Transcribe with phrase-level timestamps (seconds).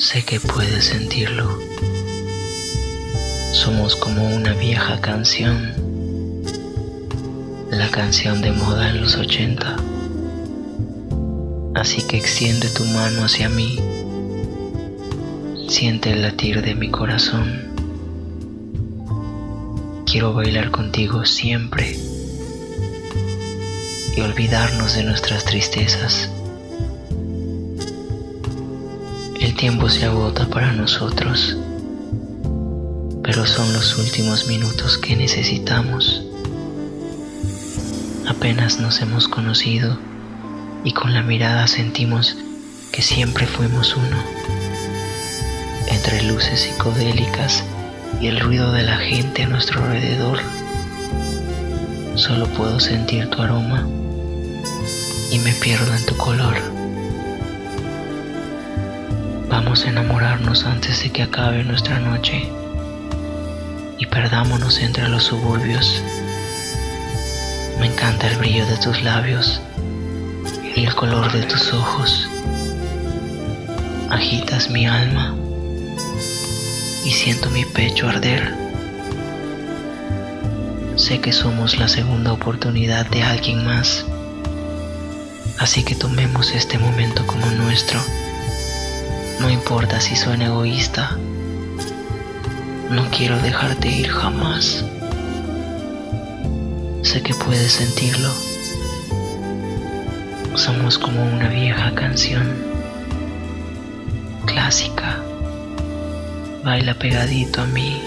[0.00, 1.58] Sé que puedes sentirlo.
[3.52, 5.74] Somos como una vieja canción,
[7.70, 9.76] la canción de moda en los 80.
[11.74, 13.78] Así que extiende tu mano hacia mí,
[15.68, 17.68] siente el latir de mi corazón.
[20.06, 21.94] Quiero bailar contigo siempre
[24.16, 26.30] y olvidarnos de nuestras tristezas.
[29.60, 31.54] Tiempo se agota para nosotros,
[33.22, 36.24] pero son los últimos minutos que necesitamos.
[38.26, 39.98] Apenas nos hemos conocido
[40.82, 42.38] y con la mirada sentimos
[42.90, 44.16] que siempre fuimos uno.
[45.88, 47.62] Entre luces psicodélicas
[48.18, 50.38] y el ruido de la gente a nuestro alrededor,
[52.14, 53.86] solo puedo sentir tu aroma
[55.30, 56.79] y me pierdo en tu color.
[59.70, 62.50] Enamorarnos antes de que acabe nuestra noche
[63.98, 66.02] y perdámonos entre los suburbios.
[67.78, 69.62] Me encanta el brillo de tus labios
[70.74, 72.28] y el color de tus ojos.
[74.10, 75.36] Agitas mi alma
[77.04, 78.52] y siento mi pecho arder.
[80.96, 84.04] Sé que somos la segunda oportunidad de alguien más,
[85.58, 88.00] así que tomemos este momento como nuestro
[89.40, 91.16] no importa si suena egoísta.
[92.90, 94.84] No quiero dejarte ir jamás.
[97.02, 98.30] Sé que puedes sentirlo.
[100.54, 102.54] Somos como una vieja canción
[104.44, 105.16] clásica.
[106.62, 108.02] Baila pegadito a mí.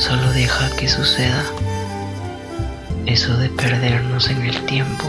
[0.00, 1.44] Solo deja que suceda
[3.06, 5.04] eso de perdernos en el tiempo.